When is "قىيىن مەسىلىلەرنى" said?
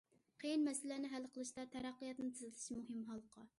0.43-1.11